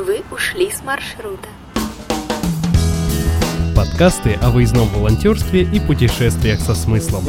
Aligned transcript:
Вы 0.00 0.22
ушли 0.30 0.70
с 0.70 0.82
маршрута. 0.82 1.46
Подкасты 3.76 4.34
о 4.42 4.50
выездном 4.50 4.88
волонтерстве 4.88 5.62
и 5.62 5.80
путешествиях 5.80 6.60
со 6.60 6.74
смыслом. 6.74 7.24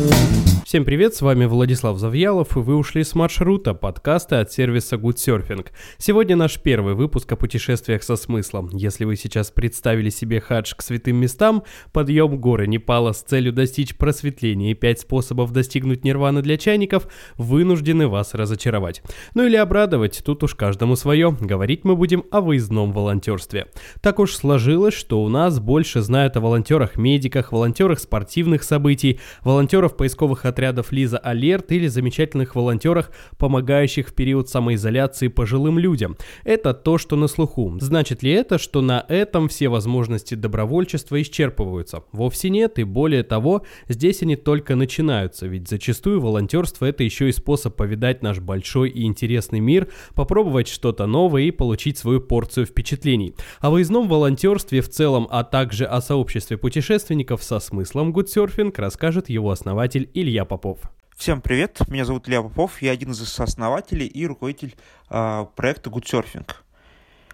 Всем 0.65 0.85
привет, 0.85 1.13
с 1.13 1.21
вами 1.21 1.45
Владислав 1.45 1.97
Завьялов, 1.97 2.55
и 2.55 2.61
вы 2.61 2.75
ушли 2.77 3.03
с 3.03 3.13
маршрута, 3.13 3.73
подкаста 3.73 4.39
от 4.39 4.53
сервиса 4.53 4.95
Good 4.95 5.15
Surfing. 5.15 5.67
Сегодня 5.97 6.37
наш 6.37 6.59
первый 6.59 6.93
выпуск 6.93 7.29
о 7.33 7.35
путешествиях 7.35 8.03
со 8.03 8.15
смыслом. 8.15 8.69
Если 8.71 9.03
вы 9.03 9.17
сейчас 9.17 9.51
представили 9.51 10.09
себе 10.09 10.39
хадж 10.39 10.73
к 10.75 10.81
святым 10.81 11.17
местам, 11.17 11.63
подъем 11.91 12.39
горы 12.39 12.67
Непала 12.67 13.11
с 13.11 13.21
целью 13.21 13.51
достичь 13.51 13.97
просветления 13.97 14.71
и 14.71 14.75
пять 14.75 15.01
способов 15.01 15.51
достигнуть 15.51 16.05
нирваны 16.05 16.41
для 16.41 16.57
чайников, 16.57 17.07
вынуждены 17.35 18.07
вас 18.07 18.33
разочаровать. 18.33 19.03
Ну 19.33 19.45
или 19.45 19.57
обрадовать, 19.57 20.21
тут 20.23 20.43
уж 20.43 20.55
каждому 20.55 20.95
свое. 20.95 21.35
Говорить 21.41 21.83
мы 21.83 21.97
будем 21.97 22.23
о 22.31 22.39
выездном 22.39 22.93
волонтерстве. 22.93 23.67
Так 23.99 24.19
уж 24.19 24.33
сложилось, 24.35 24.93
что 24.93 25.21
у 25.21 25.27
нас 25.27 25.59
больше 25.59 26.01
знают 26.01 26.30
о 26.37 26.41
волонтерах-медиках, 26.41 27.51
волонтерах 27.51 27.99
спортивных 27.99 28.63
событий, 28.63 29.19
волонтеров 29.43 29.97
поисковых 29.97 30.45
отрядов 30.45 30.91
Лиза 30.91 31.17
Алерт 31.17 31.71
или 31.71 31.87
замечательных 31.87 32.55
волонтерах, 32.55 33.11
помогающих 33.37 34.09
в 34.09 34.13
период 34.13 34.49
самоизоляции 34.49 35.27
пожилым 35.27 35.79
людям. 35.79 36.17
Это 36.43 36.73
то, 36.73 36.97
что 36.97 37.15
на 37.15 37.27
слуху. 37.27 37.77
Значит 37.79 38.23
ли 38.23 38.31
это, 38.31 38.57
что 38.57 38.81
на 38.81 39.05
этом 39.07 39.47
все 39.47 39.69
возможности 39.69 40.35
добровольчества 40.35 41.21
исчерпываются? 41.21 42.03
Вовсе 42.11 42.49
нет, 42.49 42.79
и 42.79 42.83
более 42.83 43.23
того, 43.23 43.63
здесь 43.87 44.21
они 44.21 44.35
только 44.35 44.75
начинаются, 44.75 45.47
ведь 45.47 45.67
зачастую 45.67 46.21
волонтерство 46.21 46.85
это 46.85 47.03
еще 47.03 47.29
и 47.29 47.31
способ 47.31 47.75
повидать 47.75 48.21
наш 48.21 48.39
большой 48.39 48.89
и 48.89 49.03
интересный 49.03 49.59
мир, 49.59 49.89
попробовать 50.15 50.67
что-то 50.67 51.05
новое 51.05 51.43
и 51.43 51.51
получить 51.51 51.97
свою 51.97 52.21
порцию 52.21 52.65
впечатлений. 52.65 53.33
О 53.59 53.69
выездном 53.69 54.07
волонтерстве 54.07 54.81
в 54.81 54.89
целом, 54.89 55.27
а 55.29 55.43
также 55.43 55.85
о 55.85 56.01
сообществе 56.01 56.20
путешественников 56.57 57.43
со 57.43 57.59
смыслом 57.59 58.11
гудсерфинг 58.11 58.77
расскажет 58.79 59.29
его 59.29 59.51
основатель 59.51 60.09
Илья 60.13 60.45
Попов. 60.45 60.79
Всем 61.15 61.41
привет, 61.41 61.79
меня 61.87 62.05
зовут 62.05 62.27
Илья 62.27 62.41
Попов, 62.41 62.81
я 62.81 62.91
один 62.91 63.11
из 63.11 63.19
сооснователей 63.27 64.07
и 64.07 64.25
руководитель 64.25 64.75
э, 65.09 65.45
проекта 65.55 65.89
Good 65.89 66.03
Surfing. 66.03 66.49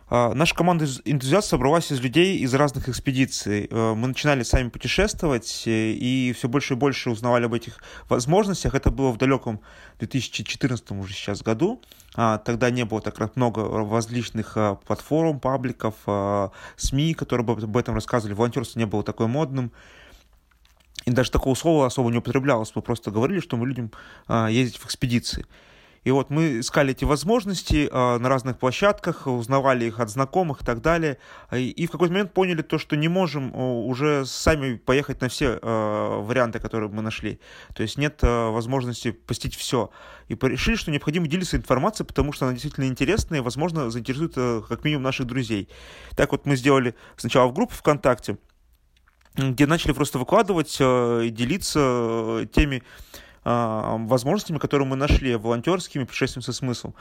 Э, 0.10 0.34
наша 0.34 0.56
команда 0.56 0.86
энтузиастов 1.06 1.52
собралась 1.52 1.92
из 1.92 2.00
людей 2.00 2.38
из 2.38 2.54
разных 2.54 2.90
экспедиций. 2.90 3.68
Э, 3.70 3.94
мы 3.94 4.08
начинали 4.08 4.44
сами 4.44 4.70
путешествовать 4.70 5.64
э, 5.66 5.92
и 5.92 6.34
все 6.34 6.48
больше 6.48 6.74
и 6.74 6.78
больше 6.78 7.10
узнавали 7.10 7.46
об 7.46 7.54
этих 7.54 7.80
возможностях. 8.10 8.76
Это 8.76 8.90
было 8.92 9.12
в 9.12 9.18
далеком 9.18 9.62
2014 10.00 10.92
уже 10.92 11.14
сейчас 11.14 11.42
году. 11.42 11.82
А, 12.16 12.38
тогда 12.40 12.70
не 12.70 12.84
было 12.84 13.02
так 13.02 13.36
много 13.36 13.64
различных 13.88 14.54
а, 14.56 14.76
платформ, 14.76 15.40
пабликов, 15.40 15.96
а, 16.06 16.52
СМИ, 16.76 17.14
которые 17.14 17.46
бы 17.46 17.54
об 17.54 17.78
этом 17.78 17.96
рассказывали. 17.96 18.34
Волонтерство 18.34 18.80
не 18.80 18.86
было 18.86 19.04
такой 19.04 19.28
модным. 19.28 19.72
И 21.06 21.12
даже 21.12 21.32
такого 21.32 21.56
слова 21.56 21.86
особо 21.86 22.10
не 22.12 22.18
употреблялось. 22.18 22.72
Мы 22.76 22.82
просто 22.82 23.12
говорили, 23.12 23.40
что 23.40 23.56
мы 23.56 23.68
любим 23.68 23.92
а, 24.28 24.48
ездить 24.48 24.78
в 24.78 24.86
экспедиции. 24.86 25.46
И 26.08 26.12
вот 26.12 26.30
мы 26.30 26.62
искали 26.62 26.92
эти 26.92 27.04
возможности 27.04 27.90
э, 27.92 28.18
на 28.18 28.30
разных 28.30 28.58
площадках, 28.58 29.28
узнавали 29.28 29.88
их 29.88 30.00
от 30.00 30.10
знакомых 30.10 30.62
и 30.62 30.64
так 30.64 30.82
далее. 30.82 31.18
И, 31.52 31.86
в 31.86 31.92
какой-то 31.92 32.14
момент 32.14 32.34
поняли 32.34 32.62
то, 32.62 32.78
что 32.78 32.96
не 32.96 33.10
можем 33.10 33.54
уже 33.54 34.26
сами 34.26 34.78
поехать 34.78 35.20
на 35.20 35.28
все 35.28 35.60
э, 35.62 36.22
варианты, 36.22 36.60
которые 36.60 36.90
мы 36.90 37.02
нашли. 37.02 37.42
То 37.76 37.84
есть 37.84 37.98
нет 37.98 38.20
возможности 38.22 39.12
посетить 39.12 39.58
все. 39.58 39.90
И 40.30 40.38
решили, 40.42 40.78
что 40.78 40.92
необходимо 40.92 41.28
делиться 41.28 41.58
информацией, 41.58 42.08
потому 42.08 42.32
что 42.32 42.46
она 42.46 42.54
действительно 42.54 42.86
интересная 42.86 43.40
и, 43.40 43.44
возможно, 43.44 43.90
заинтересует 43.90 44.34
как 44.66 44.86
минимум 44.86 45.04
наших 45.04 45.28
друзей. 45.28 45.68
Так 46.16 46.32
вот 46.32 46.46
мы 46.46 46.56
сделали 46.56 46.96
сначала 47.18 47.50
в 47.50 47.54
группу 47.54 47.74
ВКонтакте, 47.74 48.38
где 49.36 49.68
начали 49.68 49.92
просто 49.92 50.20
выкладывать 50.20 50.78
и 50.80 51.30
делиться 51.32 52.48
теми 52.54 52.78
а, 52.78 53.18
возможностями, 53.48 54.58
которые 54.58 54.88
мы 54.88 54.96
нашли, 54.96 55.36
волонтерскими, 55.36 56.04
путешествием 56.04 56.44
со 56.44 56.54
смыслом. 56.54 56.96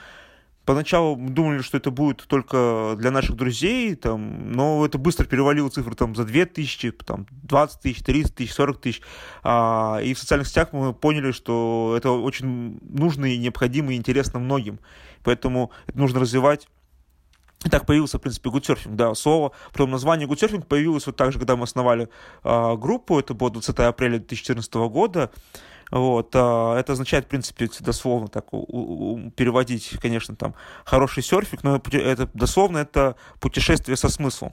Поначалу 0.65 1.17
думали, 1.17 1.63
что 1.63 1.77
это 1.77 1.93
будет 1.93 2.25
только 2.27 2.97
для 2.99 3.13
наших 3.13 3.37
друзей, 3.37 3.95
там, 3.95 4.51
но 4.51 4.85
это 4.85 4.99
быстро 4.99 5.25
перевалило 5.25 5.69
цифру 5.69 5.95
там, 5.95 6.17
за 6.17 6.25
2 6.25 6.45
тысячи, 6.47 6.91
там, 6.91 7.27
20 7.45 7.81
тысяч, 7.81 8.03
30 8.03 8.35
тысяч, 8.35 8.53
40 8.53 8.81
тысяч. 8.81 9.03
А, 9.45 10.01
и 10.03 10.13
в 10.13 10.19
социальных 10.19 10.49
сетях 10.49 10.73
мы 10.73 10.93
поняли, 10.93 11.31
что 11.31 11.95
это 11.97 12.11
очень 12.11 12.81
нужно 12.83 13.27
и 13.27 13.39
необходимо 13.39 13.93
и 13.93 13.97
интересно 13.97 14.41
многим. 14.41 14.81
Поэтому 15.23 15.71
это 15.87 15.99
нужно 15.99 16.19
развивать 16.19 16.67
и 17.65 17.69
так 17.69 17.87
появился, 17.87 18.19
в 18.19 18.21
принципе, 18.21 18.51
гудсерфинг, 18.51 18.97
да, 18.97 19.15
слово. 19.15 19.53
Потом 19.73 19.91
название 19.91 20.27
гудсерфинг 20.27 20.67
появилось 20.67 21.07
вот 21.07 21.17
так 21.17 21.33
же, 21.33 21.39
когда 21.39 21.57
мы 21.57 21.65
основали 21.65 22.09
э, 22.45 22.77
группу, 22.77 23.19
это 23.19 23.35
было 23.35 23.51
20 23.51 23.79
апреля 23.79 24.19
2014 24.19 24.75
года. 24.75 25.31
Вот, 25.91 26.35
э, 26.35 26.75
это 26.79 26.93
означает, 26.93 27.27
в 27.27 27.29
принципе, 27.29 27.69
дословно 27.81 28.29
так 28.29 28.51
переводить, 28.51 29.97
конечно, 30.01 30.35
там, 30.35 30.55
хороший 30.85 31.23
серфинг, 31.23 31.63
но 31.63 31.77
это 31.77 32.29
дословно 32.35 32.79
это 32.79 33.17
путешествие 33.41 33.97
со 33.97 34.09
смыслом. 34.09 34.53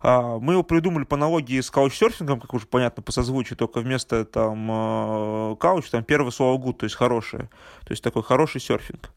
Uh, 0.00 0.38
мы 0.38 0.52
его 0.52 0.62
придумали 0.62 1.04
по 1.04 1.16
аналогии 1.16 1.58
с 1.58 1.70
каучсерфингом, 1.70 2.38
как 2.38 2.52
уже 2.52 2.66
понятно 2.66 3.02
по 3.02 3.10
созвучию, 3.10 3.56
только 3.56 3.80
вместо 3.80 4.26
там 4.26 4.70
uh, 4.70 5.56
кауч, 5.56 5.88
там 5.88 6.04
первое 6.04 6.30
слово 6.30 6.62
good, 6.62 6.74
то 6.74 6.84
есть 6.84 6.94
хорошее. 6.94 7.48
То 7.86 7.92
есть 7.92 8.04
такой 8.04 8.22
хороший 8.22 8.60
серфинг. 8.60 9.10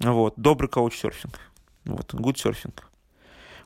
Вот, 0.00 0.34
добрый 0.36 0.68
каучсерфинг. 0.68 1.40
Вот, 1.86 2.12
good 2.12 2.34
surfing. 2.34 2.74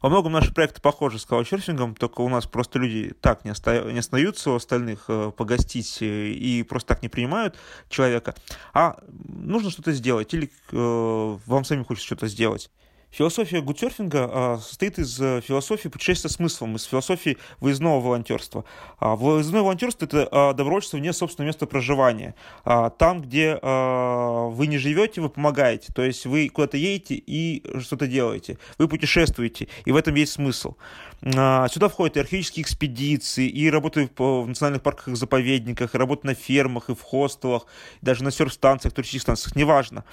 Во 0.03 0.09
многом 0.09 0.33
наши 0.33 0.53
проекты 0.53 0.81
похожи 0.81 1.19
с 1.19 1.25
каучсерфингом, 1.25 1.95
только 1.95 2.21
у 2.21 2.29
нас 2.29 2.47
просто 2.47 2.79
люди 2.79 3.15
так 3.21 3.45
не, 3.45 3.51
оста... 3.51 3.93
не 3.93 3.99
остаются 3.99 4.51
у 4.51 4.55
остальных 4.55 5.05
э, 5.09 5.33
погостить 5.37 5.99
э, 6.01 6.29
и 6.29 6.63
просто 6.63 6.95
так 6.95 7.03
не 7.03 7.09
принимают 7.09 7.57
человека, 7.89 8.35
а 8.73 8.99
нужно 9.09 9.71
что-то 9.71 9.93
сделать 9.93 10.33
или 10.35 10.51
э, 10.73 11.39
вам 11.47 11.65
самим 11.65 11.85
хочется 11.85 12.07
что-то 12.07 12.29
сделать. 12.29 12.71
Философия 13.17 13.63
гудсерфинга 13.63 14.29
а, 14.31 14.59
состоит 14.59 14.99
из 14.99 15.19
э, 15.19 15.41
философии 15.41 15.89
путешествия 15.89 16.29
смыслом, 16.29 16.77
из 16.77 16.85
философии 16.85 17.39
выездного 17.61 17.99
волонтерства. 17.99 18.67
А, 18.99 19.17
выездное 19.17 19.63
волонтерство– 19.63 20.05
это 20.07 20.29
а, 20.31 20.53
добровольчество 20.53 20.99
вне 20.99 21.15
собственного 21.15 21.47
места 21.47 21.65
проживания. 21.65 22.35
Там, 22.65 23.23
где 23.23 23.55
вы 23.55 24.67
не 24.67 24.77
живете, 24.79 25.21
вы 25.21 25.31
помогаете. 25.31 25.93
То 25.95 26.03
есть 26.03 26.27
вы 26.27 26.49
куда-то 26.49 26.77
едете 26.77 27.15
и 27.15 27.65
что-то 27.81 28.07
делаете. 28.07 28.59
Вы 28.77 28.89
путешествуете, 28.89 29.69
и 29.85 29.93
в 29.93 29.97
этом 29.97 30.15
есть 30.15 30.33
смысл. 30.33 30.75
Сюда 31.23 31.89
входят 31.89 32.17
и 32.17 32.21
археологические 32.21 32.63
экспедиции, 32.63 33.49
и 33.49 33.71
работа 33.71 34.09
в 34.19 34.47
национальных 34.47 34.83
парках 34.83 35.09
и 35.09 35.15
заповедниках, 35.15 35.95
и 35.95 35.99
работа 35.99 36.27
на 36.27 36.35
фермах, 36.35 36.91
и 36.91 36.95
в 36.95 37.03
хостелах, 37.03 37.67
даже 38.03 38.23
на 38.25 38.31
серф-станциях, 38.31 38.93
туристических 38.93 39.23
станциях, 39.23 39.57
неважно. 39.57 40.05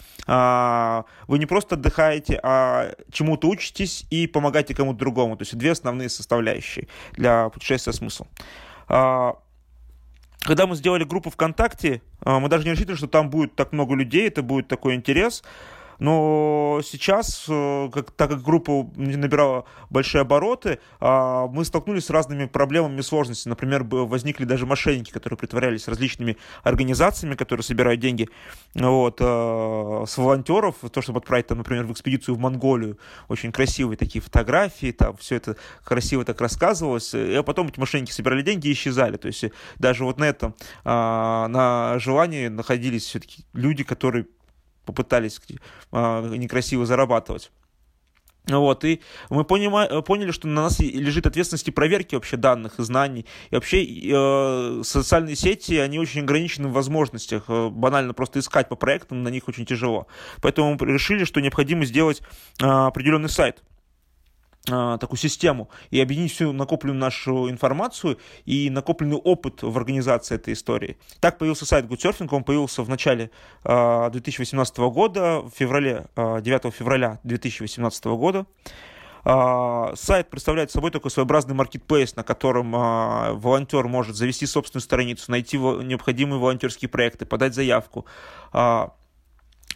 Вы 1.28 1.40
не 1.40 1.46
просто 1.46 1.76
отдыхаете, 1.76 2.40
а 2.42 2.93
чему-то 3.12 3.48
учитесь 3.50 4.06
и 4.10 4.28
помогаете 4.28 4.74
кому-то 4.76 5.00
другому. 5.00 5.38
То 5.38 5.44
есть 5.44 5.58
две 5.58 5.72
основные 5.72 6.10
составляющие 6.10 6.88
для 7.14 7.50
путешествия 7.50 7.94
смысл. 7.94 8.26
А, 8.88 9.38
когда 10.40 10.68
мы 10.68 10.76
сделали 10.76 11.04
группу 11.04 11.30
ВКонтакте, 11.30 12.02
а, 12.22 12.40
мы 12.40 12.50
даже 12.50 12.66
не 12.66 12.72
рассчитывали, 12.72 12.98
что 12.98 13.08
там 13.08 13.30
будет 13.30 13.56
так 13.56 13.72
много 13.72 13.96
людей, 13.96 14.28
это 14.28 14.42
будет 14.42 14.68
такой 14.68 14.96
интерес. 14.96 15.44
Но 16.00 16.82
сейчас, 16.84 17.46
э, 17.48 17.90
как, 17.94 18.12
так 18.12 18.30
как 18.30 18.42
группа 18.42 18.90
набирала 18.96 19.66
большие 19.90 20.22
обороты, 20.22 20.80
а, 21.00 21.48
мы 21.48 21.66
столкнулись 21.66 22.06
с 22.06 22.10
разными 22.10 22.46
проблемами 22.46 23.00
и 23.00 23.04
сложностями. 23.04 23.52
Например, 23.52 23.84
возникли 23.84 24.46
даже 24.46 24.66
мошенники, 24.66 25.12
которые 25.12 25.38
притворялись 25.38 25.88
различными 25.88 26.38
организациями, 26.64 27.36
которые 27.36 27.64
собирают 27.64 28.00
деньги 28.00 28.30
вот, 28.74 29.18
э, 29.20 30.06
с 30.08 30.18
волонтеров, 30.18 30.76
то, 30.92 31.02
чтобы 31.02 31.20
отправить, 31.20 31.48
там, 31.48 31.60
например, 31.60 31.86
в 31.86 31.92
экспедицию 31.92 32.36
в 32.36 32.40
Монголию. 32.40 32.98
Очень 33.28 33.52
красивые 33.52 33.98
такие 33.98 34.22
фотографии, 34.22 34.92
там 34.92 35.16
все 35.18 35.36
это 35.36 35.56
красиво 35.84 36.26
так 36.26 36.42
рассказывалось. 36.42 37.14
И 37.14 37.42
потом 37.46 37.68
эти 37.68 37.80
мошенники 37.80 38.12
собирали 38.12 38.42
деньги 38.42 38.68
и 38.68 38.74
исчезали. 38.74 39.18
То 39.18 39.28
есть 39.28 39.46
даже 39.78 40.04
вот 40.04 40.20
на 40.20 40.26
этом, 40.26 40.56
а, 40.84 41.48
на 41.48 42.00
желании 42.00 42.48
находились 42.48 43.04
все-таки 43.06 43.46
люди, 43.54 43.84
которые 43.84 44.26
попытались 44.86 45.42
а, 45.92 46.22
некрасиво 46.28 46.86
зарабатывать. 46.86 47.52
Вот, 48.46 48.84
и 48.84 49.02
мы 49.30 49.46
понима, 49.46 50.02
поняли, 50.02 50.32
что 50.32 50.50
на 50.50 50.64
нас 50.64 50.80
лежит 50.80 51.26
ответственность 51.26 51.68
и 51.70 51.72
проверки 51.72 52.16
вообще 52.16 52.36
данных 52.36 52.78
и 52.78 52.84
знаний. 52.84 53.26
И 53.52 53.56
вообще 53.56 53.86
э, 53.86 54.82
социальные 54.84 55.38
сети, 55.38 55.76
они 55.76 55.98
очень 55.98 56.22
ограничены 56.22 56.68
в 56.68 56.74
возможностях. 56.74 57.46
Э, 57.48 57.70
банально 57.70 58.14
просто 58.14 58.40
искать 58.40 58.68
по 58.68 58.76
проектам 58.76 59.24
на 59.24 59.30
них 59.30 59.48
очень 59.48 59.66
тяжело. 59.66 60.08
Поэтому 60.42 60.78
мы 60.78 60.86
решили, 60.86 61.24
что 61.24 61.40
необходимо 61.40 61.86
сделать 61.86 62.22
э, 62.62 62.66
определенный 62.66 63.30
сайт 63.30 63.64
такую 64.66 65.18
систему 65.18 65.70
и 65.92 66.00
объединить 66.00 66.32
всю 66.32 66.54
накопленную 66.54 67.00
нашу 67.00 67.50
информацию 67.50 68.18
и 68.46 68.70
накопленный 68.70 69.18
опыт 69.18 69.62
в 69.62 69.78
организации 69.78 70.36
этой 70.36 70.54
истории. 70.54 70.98
Так 71.20 71.38
появился 71.38 71.66
сайт 71.66 71.86
Good 71.86 72.28
он 72.32 72.44
появился 72.44 72.82
в 72.84 72.90
начале 72.90 73.30
2018 73.64 74.80
а, 74.80 74.90
года, 74.90 75.42
в 75.42 75.52
феврале, 75.52 76.06
9 76.16 76.66
а, 76.66 76.72
февраля 76.72 77.20
2018 77.24 78.06
года. 78.06 78.46
А, 79.26 79.94
сайт 79.96 80.30
представляет 80.30 80.72
собой 80.72 80.92
такой 80.92 81.10
своеобразный 81.10 81.56
маркетплейс, 81.56 82.16
на 82.16 82.24
котором 82.24 82.76
а, 82.76 83.34
волонтер 83.34 83.88
может 83.88 84.16
завести 84.16 84.46
собственную 84.46 84.82
страницу, 84.84 85.32
найти 85.32 85.58
необходимые 85.58 86.40
волонтерские 86.40 86.90
проекты, 86.90 87.26
подать 87.26 87.56
заявку, 87.56 88.06
а, 88.52 88.94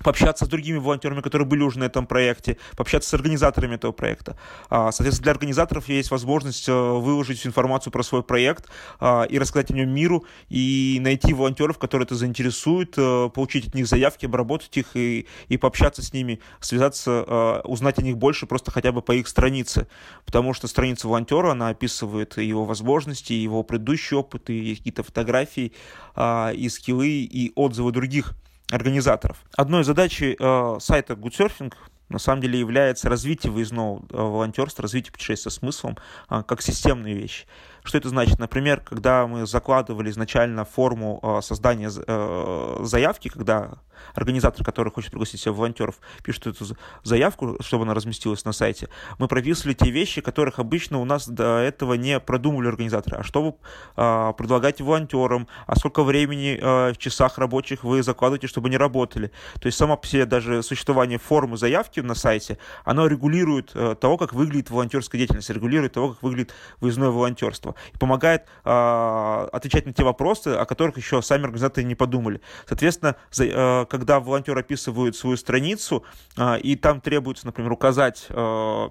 пообщаться 0.03 0.45
с 0.45 0.47
другими 0.47 0.77
волонтерами, 0.77 1.21
которые 1.21 1.47
были 1.47 1.63
уже 1.63 1.79
на 1.79 1.85
этом 1.85 2.05
проекте, 2.05 2.57
пообщаться 2.75 3.09
с 3.09 3.13
организаторами 3.13 3.75
этого 3.75 3.91
проекта. 3.91 4.37
А, 4.69 4.91
соответственно, 4.91 5.23
для 5.23 5.31
организаторов 5.31 5.89
есть 5.89 6.11
возможность 6.11 6.67
э, 6.69 6.71
выложить 6.71 7.39
всю 7.39 7.49
информацию 7.49 7.91
про 7.91 8.03
свой 8.03 8.23
проект 8.23 8.69
а, 8.99 9.23
и 9.23 9.39
рассказать 9.39 9.71
о 9.71 9.73
нем 9.73 9.89
миру, 9.89 10.25
и 10.49 10.99
найти 11.01 11.33
волонтеров, 11.33 11.77
которые 11.77 12.05
это 12.05 12.15
заинтересуют, 12.15 12.93
э, 12.97 13.29
получить 13.33 13.67
от 13.67 13.75
них 13.75 13.87
заявки, 13.87 14.25
обработать 14.25 14.75
их 14.77 14.95
и, 14.95 15.27
и 15.47 15.57
пообщаться 15.57 16.01
с 16.01 16.13
ними, 16.13 16.39
связаться, 16.59 17.25
э, 17.27 17.61
узнать 17.63 17.99
о 17.99 18.01
них 18.01 18.17
больше 18.17 18.45
просто 18.45 18.71
хотя 18.71 18.91
бы 18.91 19.01
по 19.01 19.13
их 19.13 19.27
странице. 19.27 19.87
Потому 20.25 20.53
что 20.53 20.67
страница 20.67 21.07
волонтера, 21.07 21.51
она 21.51 21.69
описывает 21.69 22.37
его 22.37 22.65
возможности, 22.65 23.33
его 23.33 23.63
предыдущий 23.63 24.17
опыт, 24.17 24.49
и 24.49 24.75
какие-то 24.75 25.03
фотографии, 25.03 25.73
а, 26.15 26.51
и 26.51 26.69
скиллы, 26.69 27.09
и 27.09 27.51
отзывы 27.55 27.91
других 27.91 28.35
организаторов. 28.71 29.37
Одной 29.55 29.81
из 29.81 29.85
задач 29.85 30.21
э, 30.21 30.35
сайта 30.79 31.13
Goodsurfing 31.13 31.73
на 32.09 32.19
самом 32.19 32.41
деле 32.41 32.59
является 32.59 33.09
развитие 33.09 33.51
выездного 33.51 33.99
э, 34.09 34.17
волонтерства, 34.17 34.83
развитие 34.83 35.11
путешествия 35.11 35.51
смыслом 35.51 35.97
э, 36.29 36.43
как 36.47 36.61
системные 36.61 37.15
вещи. 37.15 37.45
Что 37.87 37.97
это 37.97 38.09
значит? 38.09 38.37
Например, 38.37 38.81
когда 38.81 39.25
мы 39.27 39.47
закладывали 39.47 40.09
изначально 40.09 40.65
форму 40.65 41.21
э, 41.23 41.39
создания 41.41 41.89
э, 41.89 42.79
заявки, 42.83 43.29
когда 43.29 43.75
организатор, 44.13 44.65
который 44.65 44.91
хочет 44.91 45.11
пригласить 45.11 45.39
себе 45.39 45.53
волонтеров, 45.53 45.95
пишет 46.21 46.47
эту 46.47 46.65
заявку, 47.03 47.55
чтобы 47.61 47.83
она 47.83 47.93
разместилась 47.93 48.43
на 48.43 48.51
сайте, 48.51 48.89
мы 49.19 49.29
прописывали 49.29 49.73
те 49.73 49.89
вещи, 49.89 50.19
которых 50.19 50.59
обычно 50.59 50.99
у 50.99 51.05
нас 51.05 51.29
до 51.29 51.59
этого 51.59 51.93
не 51.93 52.19
продумывали 52.19 52.67
организаторы. 52.67 53.19
А 53.19 53.23
что 53.23 53.41
вы 53.41 53.53
э, 53.95 54.33
предлагаете 54.37 54.83
волонтерам, 54.83 55.47
а 55.65 55.77
сколько 55.77 56.03
времени 56.03 56.59
в 56.59 56.97
часах 56.97 57.37
рабочих 57.37 57.85
вы 57.85 58.03
закладываете, 58.03 58.47
чтобы 58.47 58.67
они 58.67 58.75
работали. 58.75 59.31
То 59.61 59.67
есть 59.67 59.77
сама 59.77 59.95
по 59.95 60.05
себе 60.05 60.25
даже 60.25 60.61
существование 60.61 61.19
формы 61.19 61.55
заявки 61.55 62.01
на 62.01 62.15
сайте, 62.15 62.57
оно 62.83 63.07
регулирует 63.07 63.73
того, 64.01 64.17
как 64.17 64.33
выглядит 64.33 64.69
волонтерская 64.69 65.19
деятельность, 65.19 65.49
регулирует 65.49 65.93
того, 65.93 66.09
как 66.09 66.23
выглядит 66.23 66.53
выездное 66.81 67.09
волонтерство 67.09 67.76
и 67.93 67.97
помогает 67.97 68.45
э, 68.65 69.47
отвечать 69.51 69.85
на 69.85 69.93
те 69.93 70.03
вопросы, 70.03 70.49
о 70.49 70.65
которых 70.65 70.97
еще 70.97 71.21
сами 71.21 71.43
организаторы 71.43 71.85
не 71.85 71.95
подумали. 71.95 72.41
Соответственно, 72.67 73.15
за, 73.31 73.45
э, 73.45 73.85
когда 73.85 74.19
волонтер 74.19 74.57
описывает 74.57 75.15
свою 75.15 75.37
страницу, 75.37 76.03
э, 76.37 76.59
и 76.59 76.75
там 76.75 77.01
требуется, 77.01 77.45
например, 77.45 77.71
указать 77.71 78.25
э, 78.29 78.89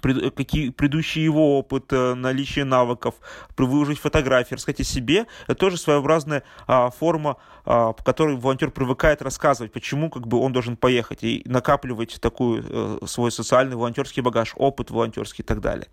какие 0.00 0.70
предыдущий 0.70 1.22
его 1.22 1.58
опыт, 1.58 1.92
наличие 1.92 2.64
навыков, 2.64 3.14
выложить 3.56 3.98
фотографии, 3.98 4.54
рассказать 4.54 4.80
о 4.80 4.84
себе, 4.84 5.26
это 5.46 5.54
тоже 5.54 5.76
своеобразная 5.76 6.42
а, 6.66 6.90
форма, 6.90 7.36
а, 7.64 7.92
по 7.92 8.02
которой 8.02 8.36
волонтер 8.36 8.70
привыкает 8.70 9.22
рассказывать, 9.22 9.72
почему 9.72 10.10
как 10.10 10.26
бы 10.26 10.38
он 10.38 10.52
должен 10.52 10.76
поехать 10.76 11.22
и 11.22 11.42
накапливать 11.46 12.20
такой 12.20 12.62
а, 12.68 12.98
свой 13.06 13.30
социальный 13.30 13.76
волонтерский 13.76 14.22
багаж, 14.22 14.52
опыт 14.56 14.90
волонтерский 14.90 15.42
и 15.42 15.46
так 15.46 15.60
далее. 15.60 15.86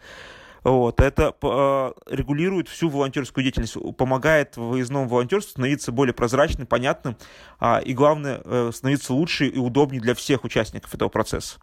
Вот, 0.64 1.02
это 1.02 1.36
э, 1.42 1.92
регулирует 2.10 2.70
всю 2.70 2.90
волонтерскую 2.90 3.44
деятельность, 3.44 3.76
помогает 3.98 4.56
выездному 4.56 5.08
волонтерству 5.08 5.52
становиться 5.52 5.92
более 5.92 6.14
прозрачным, 6.14 6.68
понятным, 6.68 7.18
а, 7.60 7.80
и 7.80 7.94
главное, 7.94 8.42
э, 8.46 8.72
становиться 8.74 9.14
лучше 9.14 9.48
и 9.48 9.58
удобнее 9.58 10.02
для 10.02 10.16
всех 10.16 10.46
участников 10.46 10.96
этого 10.96 11.10
процесса. 11.10 11.60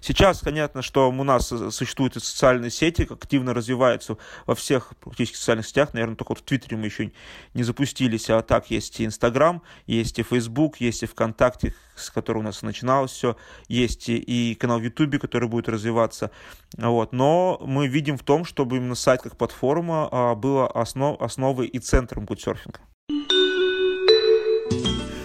Сейчас, 0.00 0.40
понятно, 0.40 0.82
что 0.82 1.10
у 1.10 1.24
нас 1.24 1.48
существуют 1.48 2.16
и 2.16 2.20
социальные 2.20 2.70
сети, 2.70 3.06
активно 3.08 3.54
развиваются 3.54 4.16
во 4.46 4.54
всех 4.54 4.92
практически 5.00 5.36
социальных 5.36 5.66
сетях. 5.66 5.94
Наверное, 5.94 6.16
только 6.16 6.30
вот 6.30 6.40
в 6.40 6.42
Твиттере 6.42 6.76
мы 6.76 6.86
еще 6.86 7.12
не 7.54 7.62
запустились, 7.62 8.30
а 8.30 8.42
так 8.42 8.70
есть 8.70 9.00
и 9.00 9.04
Инстаграм, 9.04 9.62
есть 9.86 10.18
и 10.18 10.22
Фейсбук, 10.22 10.80
есть 10.80 11.02
и 11.02 11.06
ВКонтакте, 11.06 11.74
с 11.96 12.10
которого 12.10 12.40
у 12.42 12.44
нас 12.44 12.62
начиналось 12.62 13.12
все, 13.12 13.36
есть 13.68 14.08
и 14.08 14.56
канал 14.58 14.78
в 14.78 14.82
Ютубе, 14.82 15.18
который 15.18 15.48
будет 15.48 15.68
развиваться. 15.68 16.30
Вот. 16.76 17.12
Но 17.12 17.60
мы 17.64 17.86
видим 17.86 18.18
в 18.18 18.22
том, 18.22 18.44
чтобы 18.44 18.76
именно 18.76 18.94
сайт 18.94 19.22
как 19.22 19.36
платформа 19.36 20.08
а, 20.10 20.34
была 20.34 20.66
основ, 20.66 21.20
основой 21.20 21.66
и 21.66 21.78
центром 21.78 22.24
гудсерфинга. 22.24 22.80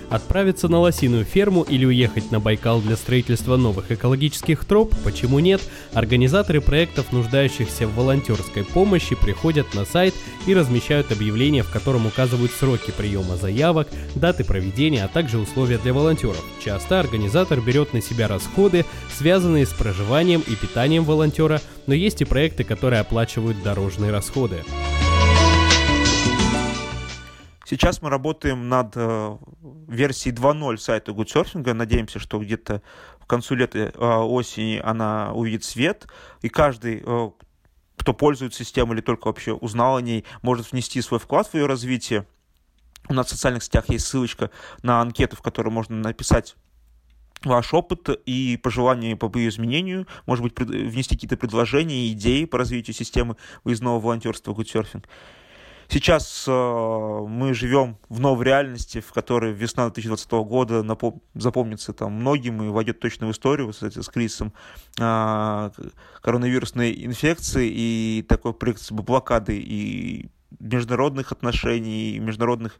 Отправиться 0.09 0.67
на 0.67 0.79
лосиную 0.79 1.23
ферму 1.23 1.61
или 1.61 1.85
уехать 1.85 2.31
на 2.31 2.39
Байкал 2.39 2.81
для 2.81 2.95
строительства 2.95 3.57
новых 3.57 3.91
экологических 3.91 4.65
троп, 4.65 4.93
почему 5.03 5.37
нет? 5.39 5.61
Организаторы 5.93 6.61
проектов, 6.61 7.11
нуждающихся 7.11 7.87
в 7.87 7.95
волонтерской 7.95 8.63
помощи, 8.63 9.15
приходят 9.15 9.75
на 9.75 9.85
сайт 9.85 10.15
и 10.47 10.55
размещают 10.55 11.11
объявление, 11.11 11.61
в 11.61 11.69
котором 11.69 12.07
указывают 12.07 12.51
сроки 12.51 12.91
приема 12.91 13.37
заявок, 13.37 13.87
даты 14.15 14.43
проведения, 14.43 15.03
а 15.03 15.07
также 15.07 15.37
условия 15.37 15.77
для 15.77 15.93
волонтеров. 15.93 16.43
Часто 16.63 16.99
организатор 16.99 17.61
берет 17.61 17.93
на 17.93 18.01
себя 18.01 18.27
расходы, 18.27 18.85
связанные 19.15 19.67
с 19.67 19.69
проживанием 19.69 20.41
и 20.47 20.55
питанием 20.55 21.03
волонтера, 21.03 21.61
но 21.85 21.93
есть 21.93 22.21
и 22.21 22.25
проекты, 22.25 22.63
которые 22.63 23.01
оплачивают 23.01 23.61
дорожные 23.61 24.11
расходы. 24.11 24.63
Сейчас 27.69 28.01
мы 28.01 28.09
работаем 28.09 28.67
над 28.67 28.93
э, 28.95 29.37
версией 29.87 30.35
2.0 30.35 30.77
сайта 30.77 31.11
Goodsurfing. 31.11 31.71
Надеемся, 31.73 32.17
что 32.17 32.39
где-то 32.39 32.81
к 33.19 33.27
концу 33.27 33.53
лета, 33.53 33.77
э, 33.77 33.91
осени 33.93 34.81
она 34.83 35.31
увидит 35.33 35.63
свет, 35.63 36.07
и 36.41 36.49
каждый 36.49 37.03
э, 37.05 37.29
кто 37.95 38.15
пользуется 38.15 38.63
системой 38.63 38.95
или 38.95 39.01
только 39.01 39.27
вообще 39.27 39.53
узнал 39.53 39.97
о 39.97 40.01
ней, 40.01 40.25
может 40.41 40.71
внести 40.71 40.99
свой 41.03 41.19
вклад 41.19 41.45
в 41.45 41.53
ее 41.53 41.67
развитие. 41.67 42.25
У 43.07 43.13
нас 43.13 43.27
в 43.27 43.29
социальных 43.29 43.61
сетях 43.61 43.87
есть 43.89 44.07
ссылочка 44.07 44.49
на 44.81 44.99
анкету, 44.99 45.35
в 45.35 45.43
которой 45.43 45.69
можно 45.69 45.95
написать 45.95 46.55
ваш 47.43 47.71
опыт 47.75 48.09
и 48.25 48.57
пожелания 48.57 49.15
по 49.15 49.31
ее 49.37 49.49
изменению, 49.49 50.07
может 50.25 50.43
быть, 50.43 50.57
внести 50.57 51.13
какие-то 51.13 51.37
предложения, 51.37 52.11
идеи 52.13 52.45
по 52.45 52.57
развитию 52.57 52.95
системы 52.95 53.35
выездного 53.63 53.99
волонтерства 53.99 54.53
Goodsurfing. 54.53 55.05
Сейчас 55.91 56.45
э, 56.47 56.51
мы 56.51 57.55
живем 57.55 57.97
в 58.09 58.19
новой 58.19 58.45
реальности, 58.45 59.01
в 59.01 59.11
которой 59.11 59.53
весна 59.53 59.85
2020 59.85 60.31
года 60.47 60.83
напом- 60.83 61.23
запомнится 61.33 61.93
там 61.93 62.13
многим 62.13 62.61
и 62.61 62.67
войдет 62.67 62.99
точно 62.99 63.25
в 63.25 63.31
историю 63.31 63.73
с, 63.73 63.81
с 63.81 64.07
кризисом 64.07 64.53
э, 64.99 65.69
коронавирусной 66.21 67.05
инфекции 67.05 67.67
и 67.73 68.25
такой 68.29 68.53
проект 68.53 68.91
блокады 68.91 69.57
и 69.57 70.29
международных 70.59 71.31
отношений, 71.31 72.19
международных 72.19 72.77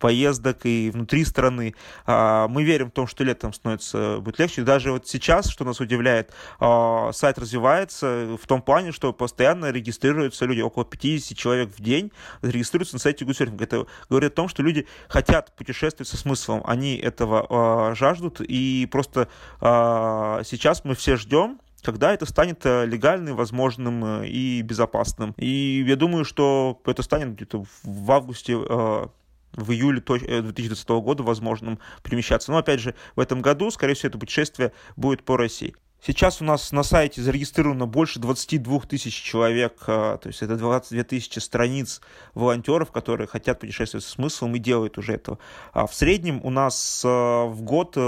поездок 0.00 0.64
и 0.64 0.90
внутри 0.90 1.24
страны. 1.24 1.74
А, 2.06 2.48
мы 2.48 2.64
верим 2.64 2.88
в 2.88 2.92
том, 2.92 3.06
что 3.06 3.22
летом 3.22 3.52
становится 3.52 4.18
будет 4.18 4.38
легче. 4.40 4.62
Даже 4.62 4.90
вот 4.90 5.06
сейчас, 5.06 5.48
что 5.48 5.64
нас 5.64 5.78
удивляет, 5.78 6.32
а, 6.58 7.12
сайт 7.12 7.38
развивается 7.38 8.36
в 8.42 8.46
том 8.46 8.62
плане, 8.62 8.90
что 8.90 9.12
постоянно 9.12 9.70
регистрируются 9.70 10.46
люди, 10.46 10.60
около 10.60 10.84
50 10.84 11.36
человек 11.38 11.70
в 11.70 11.80
день 11.80 12.10
регистрируются 12.42 12.96
на 12.96 13.00
сайте 13.00 13.24
Гусерфинг. 13.24 13.60
Это 13.60 13.86
говорит 14.08 14.32
о 14.32 14.34
том, 14.34 14.48
что 14.48 14.62
люди 14.62 14.86
хотят 15.08 15.54
путешествовать 15.54 16.08
со 16.08 16.16
смыслом, 16.16 16.62
они 16.64 16.96
этого 16.96 17.46
а, 17.48 17.94
жаждут, 17.94 18.40
и 18.40 18.88
просто 18.90 19.28
сейчас 19.60 20.84
мы 20.84 20.94
все 20.94 21.16
ждем, 21.16 21.60
когда 21.82 22.12
это 22.12 22.26
станет 22.26 22.64
э, 22.64 22.86
легальным, 22.86 23.36
возможным 23.36 24.04
э, 24.04 24.28
и 24.28 24.62
безопасным. 24.62 25.34
И 25.36 25.84
я 25.86 25.96
думаю, 25.96 26.24
что 26.24 26.80
это 26.84 27.02
станет 27.02 27.34
где-то 27.34 27.64
в 27.82 28.12
августе 28.12 28.54
э, 28.56 29.06
в 29.52 29.72
июле 29.72 30.00
2020 30.00 30.88
года 30.88 31.22
возможным 31.22 31.78
перемещаться. 32.02 32.50
Но 32.52 32.58
опять 32.58 32.80
же, 32.80 32.94
в 33.16 33.20
этом 33.20 33.42
году, 33.42 33.70
скорее 33.70 33.94
всего, 33.94 34.08
это 34.08 34.18
путешествие 34.18 34.72
будет 34.96 35.24
по 35.24 35.36
России. 35.36 35.74
Сейчас 36.02 36.40
у 36.40 36.46
нас 36.46 36.72
на 36.72 36.82
сайте 36.82 37.20
зарегистрировано 37.20 37.84
больше 37.84 38.20
22 38.20 38.80
тысяч 38.80 39.12
человек, 39.14 39.84
то 39.84 40.18
есть 40.24 40.40
это 40.40 40.56
22 40.56 41.04
тысячи 41.04 41.38
страниц 41.40 42.00
волонтеров, 42.32 42.90
которые 42.90 43.26
хотят 43.28 43.60
путешествовать 43.60 44.06
со 44.06 44.10
смыслом 44.12 44.56
и 44.56 44.58
делают 44.58 44.96
уже 44.96 45.12
этого. 45.12 45.38
А 45.74 45.86
в 45.86 45.94
среднем 45.94 46.40
у 46.42 46.48
нас 46.48 47.02
в 47.04 47.58
год 47.60 47.98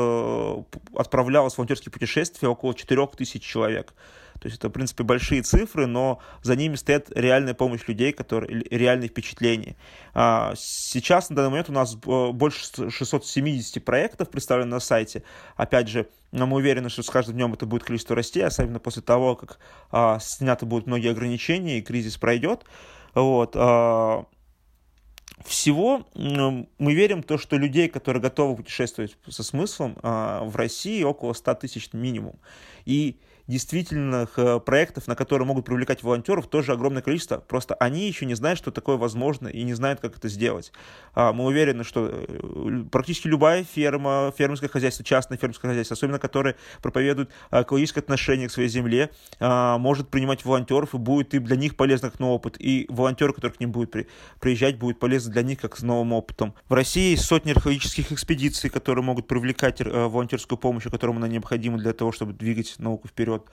отправлялось 0.97 1.53
в 1.53 1.59
волонтерские 1.59 1.93
путешествия 1.93 2.49
около 2.49 2.75
4 2.75 3.09
тысяч 3.09 3.43
человек. 3.43 3.93
То 4.43 4.49
есть 4.49 4.59
это, 4.59 4.71
в 4.71 4.73
принципе, 4.73 5.05
большие 5.05 5.43
цифры, 5.43 5.87
но 5.87 6.19
за 6.43 6.57
ними 6.57 6.75
стоит 6.75 7.13
реальная 7.15 7.55
помощь 7.55 7.87
людей, 7.87 8.13
которые, 8.13 8.65
реальные 8.71 9.09
впечатления. 9.09 9.77
А, 10.15 10.55
сейчас, 10.57 11.31
на 11.31 11.37
данный 11.37 11.51
момент, 11.51 11.71
у 11.71 11.73
нас 11.73 11.95
э, 11.95 12.31
больше 12.33 12.91
670 12.91 13.85
проектов 13.85 14.31
представлено 14.31 14.73
на 14.73 14.81
сайте. 14.81 15.23
Опять 15.55 15.87
же, 15.87 16.09
мы 16.33 16.57
уверены, 16.57 16.89
что 16.89 17.05
с 17.05 17.09
каждым 17.09 17.37
днем 17.37 17.53
это 17.53 17.67
будет 17.67 17.85
количество 17.85 18.17
расти, 18.17 18.41
особенно 18.41 18.81
после 18.81 19.03
того, 19.03 19.37
как 19.37 19.61
а, 19.93 20.19
сняты 20.19 20.67
будут 20.67 20.89
многие 20.89 21.13
ограничения 21.13 21.79
и 21.79 21.83
кризис 21.83 22.17
пройдет. 22.17 22.65
Вот. 23.15 23.53
А, 23.55 24.27
всего 25.45 26.05
мы 26.15 26.95
верим 26.95 27.23
в 27.23 27.27
то, 27.27 27.39
что 27.39 27.57
людей, 27.57 27.89
которые 27.89 28.21
готовы 28.21 28.57
путешествовать 28.57 29.17
со 29.29 29.45
смыслом, 29.45 29.97
а, 30.03 30.43
в 30.43 30.57
России 30.57 31.05
около 31.05 31.33
100 31.33 31.55
тысяч 31.55 31.93
минимум. 31.93 32.41
И 32.87 33.21
действительных 33.47 34.39
э, 34.39 34.61
проектов, 34.61 35.09
на 35.09 35.17
которые 35.17 35.47
могут 35.47 35.65
привлекать 35.65 36.03
волонтеров, 36.03 36.47
тоже 36.47 36.73
огромное 36.73 37.03
количество. 37.03 37.39
Просто 37.39 37.75
они 37.75 38.07
еще 38.07 38.27
не 38.27 38.35
знают, 38.35 38.59
что 38.59 38.71
такое 38.71 38.97
возможно, 38.97 39.49
и 39.49 39.63
не 39.63 39.75
знают, 39.75 40.01
как 40.01 40.17
это 40.17 40.29
сделать. 40.29 40.73
А, 41.15 41.33
мы 41.33 41.45
уверены, 41.45 41.85
что 41.85 42.09
э, 42.11 42.85
практически 42.91 43.29
любая 43.29 43.65
ферма, 43.65 44.33
фермерское 44.37 44.69
хозяйство, 44.69 45.05
частное 45.05 45.39
фермерское 45.39 45.71
хозяйство, 45.71 45.95
особенно 45.95 46.19
которые 46.19 46.57
проповедуют 46.81 47.31
экологическое 47.51 48.03
отношение 48.03 48.49
к 48.49 48.53
своей 48.53 48.69
земле, 48.69 49.11
а, 49.41 49.79
может 49.79 50.09
принимать 50.09 50.45
волонтеров, 50.45 50.95
и 50.95 50.99
будет 50.99 51.35
и 51.35 51.39
для 51.39 51.57
них 51.57 51.77
полезно 51.77 52.11
как 52.11 52.21
новый 52.21 52.37
опыт. 52.37 52.57
И 52.59 52.87
волонтеры, 52.89 53.33
которые 53.33 53.57
к 53.57 53.61
ним 53.61 53.73
будут 53.73 53.95
приезжать, 54.41 54.79
будет 54.79 54.99
полезно 54.99 55.33
для 55.33 55.43
них 55.43 55.61
как 55.61 55.77
с 55.77 55.83
новым 55.83 56.13
опытом. 56.13 56.55
В 56.69 56.75
России 56.75 57.11
есть 57.11 57.25
сотни 57.25 57.51
археологических 57.53 58.13
экспедиций, 58.13 58.71
которые 58.71 59.05
могут 59.05 59.27
привлекать 59.27 59.81
э, 59.81 59.85
волонтерскую 59.85 60.59
помощь, 60.59 60.85
которым 60.85 61.17
она 61.17 61.29
необходима 61.29 61.79
для 61.79 61.93
того, 61.93 62.13
чтобы 62.13 62.33
двигать 62.33 62.75
науку 62.79 63.09
вперед 63.09 63.32
вперед. 63.39 63.51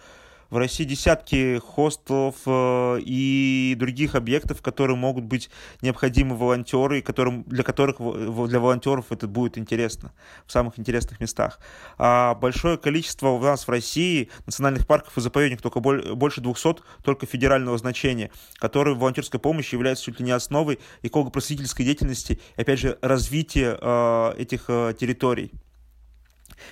В 0.49 0.57
России 0.57 0.83
десятки 0.83 1.59
хостелов 1.59 2.37
э, 2.47 3.01
и 3.05 3.75
других 3.77 4.15
объектов, 4.15 4.63
которые 4.63 4.97
могут 4.97 5.25
быть 5.25 5.51
необходимы 5.83 6.35
волонтеры, 6.35 7.03
которым, 7.03 7.43
для 7.43 7.63
которых 7.63 7.97
для 7.99 8.59
волонтеров 8.59 9.11
это 9.11 9.27
будет 9.27 9.59
интересно 9.59 10.11
в 10.47 10.51
самых 10.51 10.79
интересных 10.79 11.19
местах. 11.19 11.59
А 11.99 12.33
большое 12.33 12.79
количество 12.79 13.27
у 13.27 13.39
нас 13.39 13.67
в 13.67 13.69
России 13.69 14.31
национальных 14.47 14.87
парков 14.87 15.15
и 15.19 15.21
заповедников, 15.21 15.61
только 15.61 15.81
больше 16.15 16.41
200, 16.41 16.77
только 17.03 17.27
федерального 17.27 17.77
значения, 17.77 18.31
которые 18.55 18.95
в 18.95 18.99
волонтерской 18.99 19.39
помощи 19.39 19.75
являются 19.75 20.05
чуть 20.05 20.19
ли 20.19 20.25
не 20.25 20.31
основой 20.31 20.79
эколого-просветительской 21.03 21.85
деятельности 21.85 22.39
и, 22.57 22.61
опять 22.61 22.79
же, 22.79 22.97
развития 23.03 23.77
э, 23.79 24.33
этих 24.39 24.65
э, 24.67 24.95
территорий. 24.99 25.51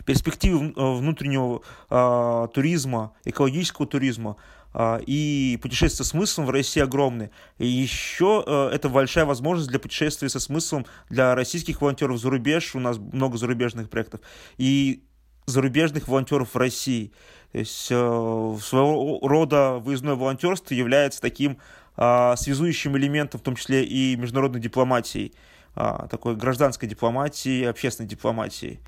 Перспективы 0.05 0.73
э, 0.75 0.97
внутреннего 0.97 1.61
э, 1.89 2.47
туризма, 2.53 3.13
экологического 3.25 3.87
туризма 3.87 4.37
э, 4.73 4.99
и 5.05 5.59
путешествия 5.61 6.03
со 6.03 6.03
смыслом 6.03 6.45
в 6.45 6.49
России 6.49 6.81
огромны. 6.81 7.31
И 7.57 7.67
еще 7.67 8.43
э, 8.45 8.69
это 8.73 8.89
большая 8.89 9.25
возможность 9.25 9.69
для 9.69 9.79
путешествия 9.79 10.29
со 10.29 10.39
смыслом 10.39 10.85
для 11.09 11.35
российских 11.35 11.81
волонтеров 11.81 12.19
за 12.19 12.29
рубеж. 12.29 12.75
У 12.75 12.79
нас 12.79 12.97
много 12.97 13.37
зарубежных 13.37 13.89
проектов. 13.89 14.21
И 14.57 15.03
зарубежных 15.47 16.07
волонтеров 16.07 16.53
в 16.53 16.57
России. 16.57 17.11
То 17.51 17.59
есть 17.59 17.87
э, 17.89 17.95
своего 18.61 19.19
рода 19.23 19.79
выездное 19.79 20.15
волонтерство 20.15 20.73
является 20.73 21.21
таким 21.21 21.57
э, 21.95 22.33
связующим 22.37 22.97
элементом, 22.97 23.39
в 23.39 23.43
том 23.43 23.55
числе 23.55 23.83
и 23.83 24.15
международной 24.17 24.59
дипломатии, 24.59 25.33
э, 25.33 25.37
такой 26.09 26.35
гражданской 26.35 26.89
дипломатии, 26.89 27.63
общественной 27.63 28.09
дипломатии. 28.09 28.79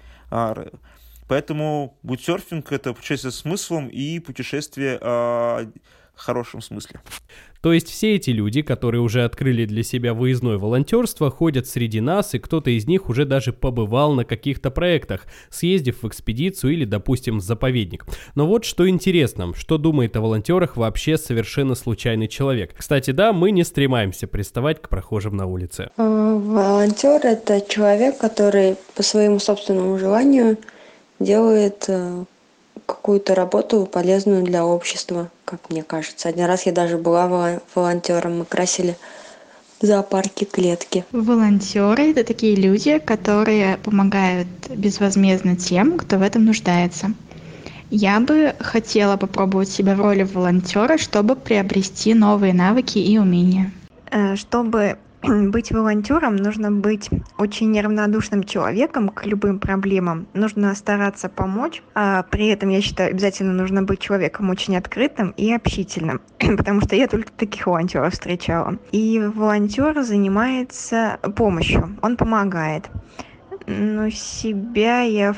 Поэтому 1.29 1.95
бутсерфинг– 2.01 2.71
это 2.73 2.91
путешествие 2.91 3.31
с 3.31 3.35
смыслом 3.35 3.87
и 3.87 4.17
путешествие 4.17 4.97
а, 4.99 5.71
хорошем 6.21 6.61
смысле. 6.61 7.01
То 7.61 7.73
есть 7.73 7.89
все 7.89 8.15
эти 8.15 8.29
люди, 8.29 8.61
которые 8.61 9.01
уже 9.01 9.25
открыли 9.25 9.65
для 9.65 9.83
себя 9.83 10.13
выездное 10.13 10.57
волонтерство, 10.57 11.29
ходят 11.29 11.67
среди 11.67 11.99
нас, 11.99 12.33
и 12.33 12.39
кто-то 12.39 12.69
из 12.69 12.87
них 12.87 13.09
уже 13.09 13.25
даже 13.25 13.51
побывал 13.51 14.13
на 14.13 14.23
каких-то 14.23 14.71
проектах, 14.71 15.25
съездив 15.49 16.01
в 16.01 16.07
экспедицию 16.07 16.73
или, 16.73 16.85
допустим, 16.85 17.39
в 17.39 17.41
заповедник. 17.41 18.05
Но 18.35 18.47
вот 18.47 18.63
что 18.63 18.87
интересно, 18.87 19.53
что 19.55 19.77
думает 19.77 20.15
о 20.15 20.21
волонтерах 20.21 20.77
вообще 20.77 21.17
совершенно 21.17 21.75
случайный 21.75 22.29
человек. 22.29 22.73
Кстати, 22.77 23.11
да, 23.11 23.33
мы 23.33 23.51
не 23.51 23.65
стремаемся 23.65 24.27
приставать 24.27 24.81
к 24.81 24.87
прохожим 24.87 25.35
на 25.35 25.45
улице. 25.47 25.89
Волонтер– 25.97 27.19
это 27.23 27.61
человек, 27.67 28.17
который 28.19 28.77
по 28.95 29.03
своему 29.03 29.39
собственному 29.39 29.97
желанию– 29.97 30.57
делает 31.19 31.85
э, 31.87 32.23
какую-то 32.89 33.35
работу 33.35 33.85
полезную 33.85 34.43
для 34.43 34.65
общества, 34.65 35.29
как 35.45 35.69
мне 35.69 35.83
кажется. 35.83 36.29
Один 36.29 36.45
раз 36.45 36.65
я 36.65 36.71
даже 36.71 36.97
была 36.97 37.59
волонтером, 37.75 38.39
мы 38.39 38.45
красили 38.45 38.97
в 39.79 39.85
зоопарке 39.85 40.45
клетки. 40.45 41.05
Волонтеры– 41.11 42.11
это 42.11 42.23
такие 42.23 42.55
люди, 42.55 42.99
которые 42.99 43.77
помогают 43.77 44.47
безвозмездно 44.69 45.55
тем, 45.55 45.97
кто 45.97 46.17
в 46.17 46.21
этом 46.21 46.45
нуждается. 46.45 47.13
Я 47.91 48.19
бы 48.19 48.55
хотела 48.59 49.17
попробовать 49.17 49.69
себя 49.69 49.95
в 49.95 50.01
роли 50.01 50.23
волонтера, 50.23 50.97
чтобы 50.97 51.35
приобрести 51.35 52.13
новые 52.13 52.53
навыки 52.53 52.99
и 52.99 53.17
умения. 53.17 53.71
Э, 54.11 54.35
чтобы 54.35 54.97
быть 55.49 55.71
волонтером 55.71 56.35
нужно 56.35 56.71
быть 56.71 57.09
очень 57.37 57.71
неравнодушным 57.71 58.43
человеком 58.43 59.09
к 59.09 59.25
любым 59.25 59.59
проблемам. 59.59 60.27
Нужно 60.33 60.73
стараться 60.75 61.29
помочь. 61.29 61.81
А 61.93 62.23
при 62.23 62.47
этом, 62.47 62.69
я 62.69 62.81
считаю, 62.81 63.11
обязательно 63.11 63.53
нужно 63.53 63.83
быть 63.83 63.99
человеком 63.99 64.49
очень 64.49 64.77
открытым 64.77 65.33
и 65.35 65.53
общительным, 65.53 66.21
потому 66.57 66.81
что 66.81 66.95
я 66.95 67.07
только 67.07 67.31
таких 67.31 67.67
волонтеров 67.67 68.13
встречала. 68.13 68.77
И 68.91 69.19
волонтер 69.19 70.01
занимается 70.03 71.19
помощью, 71.35 71.97
он 72.01 72.15
помогает. 72.15 72.89
Но 73.67 74.09
себя 74.09 75.01
я 75.01 75.35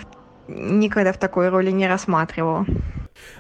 никогда 0.47 1.11
в 1.11 1.17
такой 1.17 1.49
роли 1.49 1.71
не 1.71 1.87
рассматривала. 1.87 2.65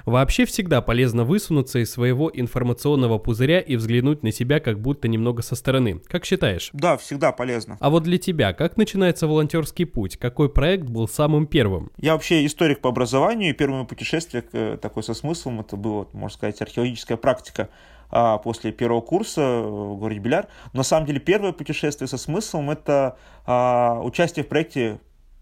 Вообще 0.05 0.45
всегда 0.45 0.81
полезно 0.81 1.23
высунуться 1.23 1.79
из 1.79 1.91
своего 1.91 2.31
информационного 2.33 3.17
пузыря 3.17 3.59
и 3.59 3.75
взглянуть 3.75 4.23
на 4.23 4.31
себя 4.31 4.59
как 4.59 4.79
будто 4.79 5.07
немного 5.07 5.41
со 5.41 5.55
стороны. 5.55 6.01
Как 6.07 6.25
считаешь? 6.25 6.69
Да, 6.73 6.97
всегда 6.97 7.31
полезно. 7.31 7.77
А 7.79 7.89
вот 7.89 8.03
для 8.03 8.17
тебя, 8.17 8.53
как 8.53 8.77
начинается 8.77 9.27
волонтерский 9.27 9.85
путь? 9.85 10.17
Какой 10.17 10.49
проект 10.49 10.85
был 10.85 11.07
самым 11.07 11.47
первым? 11.47 11.91
Я 11.97 12.13
вообще 12.13 12.45
историк 12.45 12.81
по 12.81 12.89
образованию, 12.89 13.51
и 13.51 13.53
первое 13.53 13.83
путешествие 13.83 14.43
э, 14.51 14.77
такое 14.81 15.03
со 15.03 15.13
смыслом, 15.13 15.61
это 15.61 15.75
было, 15.75 16.07
можно 16.13 16.37
сказать, 16.37 16.61
археологическая 16.61 17.17
практика 17.17 17.69
а, 18.11 18.37
после 18.37 18.71
первого 18.71 19.01
курса 19.01 19.61
в 19.61 19.97
городе 19.97 20.19
Беляр. 20.19 20.47
Но 20.73 20.79
на 20.79 20.83
самом 20.83 21.07
деле 21.07 21.19
первое 21.19 21.53
путешествие 21.53 22.07
со 22.07 22.17
смыслом 22.17 22.69
это 22.69 23.17
а, 23.45 24.01
участие 24.03 24.43
в 24.43 24.49
проекте 24.49 24.99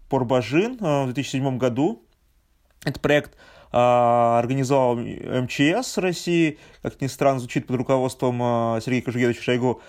Порбажин 0.08 0.78
а, 0.80 1.02
в 1.02 1.06
2007 1.06 1.58
году. 1.58 2.04
Это 2.84 2.98
проект 3.00 3.36
организовал 3.72 4.96
МЧС 4.96 5.98
России, 5.98 6.58
как 6.82 7.00
ни 7.00 7.06
странно, 7.06 7.38
звучит 7.38 7.66
под 7.66 7.76
руководством 7.76 8.40
а, 8.42 8.80
Сергея 8.80 9.02
Кожугедовича 9.02 9.42
Шойгу. 9.42 9.80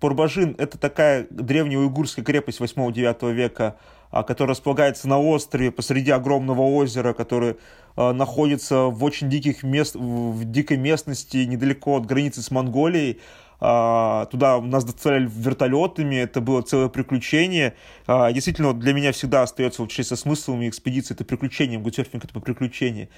Порбажин– 0.00 0.56
это 0.58 0.76
такая 0.76 1.26
древняя 1.30 1.78
уйгурская 1.78 2.24
крепость 2.24 2.60
8-9 2.60 3.32
века, 3.32 3.76
а, 4.10 4.24
которая 4.24 4.54
располагается 4.54 5.08
на 5.08 5.20
острове 5.20 5.70
посреди 5.70 6.10
огромного 6.10 6.62
озера, 6.62 7.12
которое 7.12 7.56
находится 7.94 8.84
в 8.84 9.04
очень 9.04 9.28
диких 9.28 9.62
мест, 9.62 9.94
в 9.94 10.44
дикой 10.50 10.78
местности, 10.78 11.36
недалеко 11.44 11.98
от 11.98 12.06
границы 12.06 12.40
с 12.40 12.50
Монголией. 12.50 13.20
А, 13.64 14.26
туда 14.26 14.60
нас 14.60 14.84
доставляли 14.84 15.30
вертолетами, 15.32 16.16
это 16.16 16.40
было 16.40 16.62
целое 16.62 16.88
приключение. 16.88 17.76
А, 18.08 18.32
действительно, 18.32 18.74
для 18.74 18.92
меня 18.92 19.12
всегда 19.12 19.42
остается 19.42 19.82
вот 19.82 19.92
со 19.92 20.16
смыслом 20.16 20.68
экспедиции, 20.68 21.14
это 21.14 21.24
приключение, 21.24 21.78
гутсерфинг 21.78 22.24
это 22.24 22.40
приключение. 22.40 23.08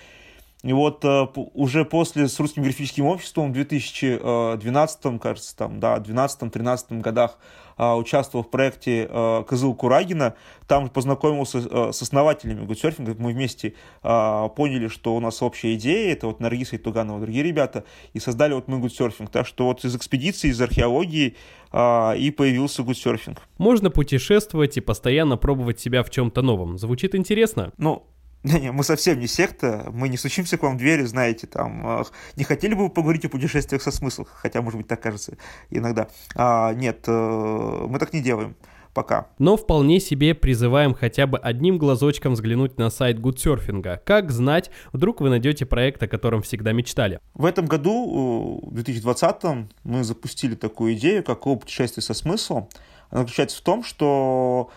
И 0.64 0.72
вот 0.72 1.04
э, 1.04 1.26
уже 1.52 1.84
после 1.84 2.26
с 2.26 2.40
русским 2.40 2.62
графическим 2.62 3.04
обществом 3.04 3.50
в 3.50 3.52
2012, 3.52 5.20
кажется, 5.20 5.56
там, 5.56 5.78
да, 5.78 5.98
12-13 5.98 7.00
годах 7.00 7.38
а, 7.76 7.96
участвовал 7.96 8.44
в 8.44 8.50
проекте 8.50 9.06
а, 9.10 9.42
Кызыл 9.42 9.74
Курагина. 9.74 10.34
Там 10.66 10.88
познакомился 10.88 11.62
а, 11.70 11.92
с 11.92 12.00
основателями 12.00 12.64
гудсерфинга. 12.64 13.14
Мы 13.18 13.32
вместе 13.32 13.74
поняли, 14.02 14.88
что 14.88 15.14
у 15.14 15.20
нас 15.20 15.42
общая 15.42 15.74
идея. 15.74 16.12
Это 16.12 16.26
вот 16.26 16.40
Наргиса 16.40 16.76
и 16.76 16.78
Туганова, 16.78 17.20
другие 17.20 17.44
ребята. 17.44 17.84
И 18.12 18.18
создали 18.18 18.54
вот 18.54 18.68
мы 18.68 18.78
гудсерфинг. 18.78 19.30
Так 19.30 19.46
что 19.46 19.66
вот 19.66 19.84
из 19.84 19.94
экспедиции, 19.94 20.48
из 20.48 20.60
археологии 20.60 21.36
и 21.72 22.34
появился 22.36 22.82
гудсерфинг. 22.82 23.38
Можно 23.58 23.90
путешествовать 23.90 24.76
и 24.76 24.80
постоянно 24.80 25.36
пробовать 25.36 25.80
себя 25.80 26.02
в 26.02 26.10
чем-то 26.10 26.42
новом. 26.42 26.78
Звучит 26.78 27.14
интересно? 27.14 27.72
Ну, 27.76 28.06
не, 28.44 28.72
мы 28.72 28.84
совсем 28.84 29.18
не 29.18 29.26
секта, 29.26 29.90
мы 29.92 30.08
не 30.08 30.16
стучимся 30.16 30.58
к 30.58 30.62
вам 30.62 30.74
в 30.74 30.78
двери, 30.78 31.02
знаете, 31.02 31.46
там, 31.46 32.04
не 32.36 32.44
хотели 32.44 32.74
бы 32.74 32.84
вы 32.84 32.90
поговорить 32.90 33.24
о 33.24 33.28
путешествиях 33.28 33.82
со 33.82 33.90
смыслом, 33.90 34.26
хотя, 34.30 34.62
может 34.62 34.78
быть, 34.78 34.86
так 34.86 35.00
кажется 35.02 35.36
иногда. 35.70 36.08
А, 36.34 36.72
нет, 36.74 37.04
э, 37.06 37.86
мы 37.88 37.98
так 37.98 38.12
не 38.12 38.20
делаем 38.20 38.54
пока. 38.92 39.26
Но 39.38 39.56
вполне 39.56 39.98
себе 39.98 40.34
призываем 40.34 40.94
хотя 40.94 41.26
бы 41.26 41.38
одним 41.38 41.78
глазочком 41.78 42.34
взглянуть 42.34 42.78
на 42.78 42.90
сайт 42.90 43.18
Гудсерфинга. 43.18 44.00
Как 44.04 44.30
знать, 44.30 44.70
вдруг 44.92 45.20
вы 45.20 45.30
найдете 45.30 45.66
проект, 45.66 46.02
о 46.02 46.08
котором 46.08 46.42
всегда 46.42 46.72
мечтали. 46.72 47.20
В 47.34 47.44
этом 47.44 47.66
году, 47.66 48.60
в 48.62 48.74
2020, 48.74 49.68
мы 49.82 50.04
запустили 50.04 50.54
такую 50.54 50.94
идею, 50.94 51.24
как 51.24 51.42
путешествие 51.42 52.02
со 52.02 52.14
смыслом. 52.14 52.68
Она 53.10 53.22
заключается 53.22 53.58
в 53.58 53.62
том, 53.62 53.82
что 53.82 54.70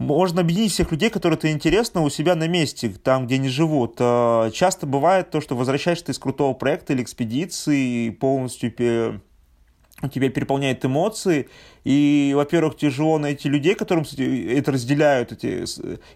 можно 0.00 0.40
объединить 0.40 0.72
всех 0.72 0.90
людей, 0.90 1.10
которые 1.10 1.36
это 1.36 1.52
интересно, 1.52 2.00
у 2.00 2.08
себя 2.08 2.34
на 2.34 2.48
месте, 2.48 2.88
там, 2.88 3.26
где 3.26 3.34
они 3.34 3.48
живут. 3.48 3.96
Э, 3.98 4.50
часто 4.52 4.86
бывает 4.86 5.30
то, 5.30 5.42
что 5.42 5.54
возвращаешься 5.54 6.10
из 6.10 6.18
крутого 6.18 6.54
проекта 6.54 6.94
или 6.94 7.02
экспедиции, 7.02 8.08
полностью 8.08 8.70
тебя 10.08 10.30
переполняет 10.30 10.84
эмоции, 10.84 11.48
и, 11.84 12.32
во-первых, 12.34 12.76
тяжело 12.76 13.18
найти 13.18 13.48
людей, 13.48 13.74
которым 13.74 14.04
кстати, 14.04 14.54
это 14.54 14.72
разделяют, 14.72 15.32
эти, 15.32 15.64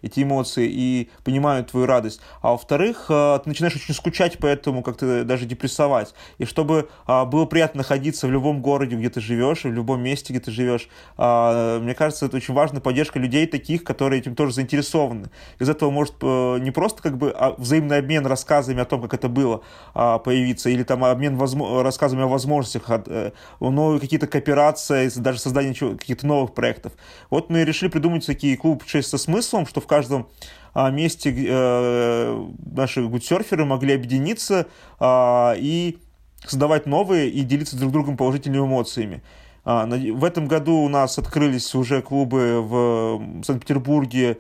эти 0.03 0.23
эмоции, 0.23 0.69
и 0.71 1.11
понимают 1.25 1.71
твою 1.71 1.87
радость. 1.87 2.21
А 2.43 2.51
во-вторых, 2.53 3.07
э, 3.09 3.39
ты 3.43 3.49
начинаешь 3.49 3.77
очень 3.77 3.95
скучать 3.95 4.39
по 4.39 4.47
этому, 4.47 4.83
как-то 4.83 5.25
даже 5.25 5.47
депрессовать. 5.47 6.15
И 6.39 6.45
чтобы 6.45 6.89
а, 7.07 7.25
было 7.25 7.47
приятно 7.47 7.79
находиться 7.79 8.27
в 8.27 8.31
любом 8.31 8.61
городе, 8.61 8.97
где 8.97 9.09
ты 9.09 9.21
живешь, 9.21 9.65
и 9.65 9.69
в 9.69 9.73
любом 9.73 10.03
месте, 10.03 10.33
где 10.33 10.41
ты 10.41 10.51
живешь, 10.51 10.89
а, 11.17 11.81
мне 11.81 11.95
кажется, 11.95 12.27
это 12.27 12.37
очень 12.37 12.55
важная 12.55 12.81
поддержка 12.81 13.19
людей 13.19 13.47
таких, 13.47 13.85
которые 13.85 14.21
этим 14.21 14.35
тоже 14.35 14.53
заинтересованы. 14.53 15.31
Из 15.59 15.69
этого 15.69 15.91
может 15.91 16.15
э, 16.21 16.59
не 16.61 16.71
просто 16.71 17.03
как 17.03 17.17
бы 17.17 17.31
а, 17.31 17.55
взаимный 17.57 17.99
обмен 17.99 18.27
рассказами 18.27 18.81
о 18.81 18.85
том, 18.85 19.03
как 19.03 19.15
это 19.15 19.29
было, 19.29 19.63
появиться, 19.95 20.71
или 20.71 20.83
там 20.83 21.05
обмен 21.05 21.39
рассказами 21.39 22.23
о 22.23 22.27
возможностях, 22.27 22.85
э, 22.89 23.33
но 23.75 23.99
какие-то 23.99 24.27
кооперации, 24.27 25.11
даже 25.17 25.39
создание 25.39 25.75
каких-то 25.75 26.27
новых 26.27 26.55
проектов. 26.55 26.93
Вот 27.31 27.51
мы 27.51 27.65
решили 27.65 27.91
придумать 27.91 28.25
такие 28.25 28.57
клубы 28.57 28.81
путешествия 28.81 29.19
со 29.19 29.25
смыслом, 29.25 29.67
что 29.67 29.81
в 29.81 29.87
каждом 29.87 30.29
а, 30.73 30.91
месте 30.91 31.35
э, 31.37 32.47
наши 32.65 33.07
гудсерферы 33.07 33.65
могли 33.65 33.95
объединиться 33.95 34.67
а, 34.99 35.55
и 35.57 35.99
создавать 36.45 36.87
новые 36.87 37.31
и 37.31 37.43
делиться 37.43 37.77
друг 37.77 37.93
другом 37.93 38.17
положительными 38.17 38.65
эмоциями. 38.65 39.23
А, 39.65 39.87
в 39.87 40.25
этом 40.25 40.47
году 40.47 40.77
у 40.77 40.89
нас 40.89 41.19
открылись 41.19 41.75
уже 41.75 42.03
клубы 42.03 42.61
в 42.61 43.45
Санкт-Петербурге, 43.45 44.39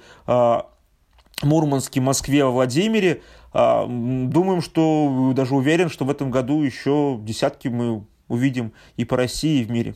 Мурманске, 1.42 2.00
Москве, 2.00 2.44
Владимире. 2.44 3.22
Думаем, 3.52 4.60
что 4.62 5.32
даже 5.34 5.54
уверен, 5.54 5.88
что 5.88 6.04
в 6.04 6.10
этом 6.10 6.30
году 6.30 6.62
еще 6.62 7.18
десятки 7.20 7.68
мы 7.68 8.04
увидим 8.28 8.72
и 8.96 9.04
по 9.04 9.16
России, 9.16 9.60
и 9.60 9.64
в 9.64 9.70
мире. 9.70 9.94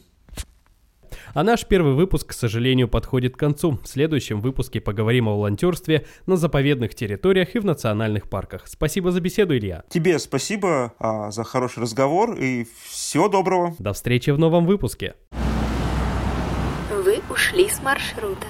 А 1.34 1.42
наш 1.42 1.66
первый 1.66 1.94
выпуск, 1.94 2.28
к 2.28 2.32
сожалению, 2.32 2.88
подходит 2.88 3.36
к 3.36 3.38
концу. 3.38 3.78
В 3.82 3.88
следующем 3.88 4.40
выпуске 4.40 4.80
поговорим 4.80 5.28
о 5.28 5.36
волонтерстве 5.36 6.06
на 6.26 6.36
заповедных 6.36 6.94
территориях 6.94 7.54
и 7.54 7.58
в 7.58 7.64
национальных 7.64 8.28
парках. 8.28 8.66
Спасибо 8.66 9.10
за 9.12 9.20
беседу, 9.20 9.56
Илья. 9.56 9.84
Тебе 9.88 10.18
спасибо 10.18 10.94
а, 10.98 11.30
за 11.30 11.44
хороший 11.44 11.80
разговор 11.80 12.34
и 12.34 12.66
всего 12.88 13.28
доброго. 13.28 13.74
До 13.78 13.92
встречи 13.92 14.30
в 14.30 14.38
новом 14.38 14.66
выпуске. 14.66 15.14
Вы 16.90 17.20
ушли 17.30 17.68
с 17.68 17.82
маршрута. 17.82 18.46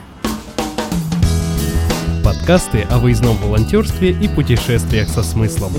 Подкасты 2.25 2.83
о 2.91 2.99
выездном 2.99 3.37
волонтерстве 3.37 4.11
и 4.11 4.29
путешествиях 4.29 5.09
со 5.09 5.23
смыслом. 5.23 5.73